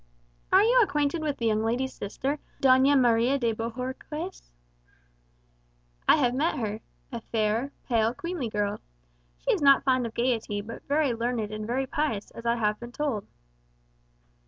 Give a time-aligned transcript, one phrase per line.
[0.51, 4.51] "Are you acquainted with the young lady's sister Doña Maria de Bohorques?"
[6.09, 6.81] "I have met her.
[7.11, 8.79] A fair, pale, queenly girl.
[9.37, 12.79] She is not fond of gaiety, but very learned and very pious, as I have
[12.79, 13.27] been told."